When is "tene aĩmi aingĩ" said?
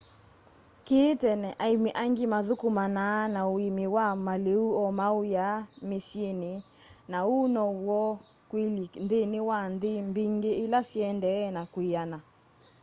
1.21-2.25